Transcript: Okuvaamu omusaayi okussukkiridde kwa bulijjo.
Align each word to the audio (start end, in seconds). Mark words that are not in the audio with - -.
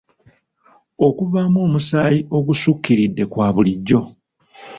Okuvaamu 1.07 1.57
omusaayi 1.67 2.19
okussukkiridde 2.37 3.23
kwa 3.31 3.47
bulijjo. 3.55 4.01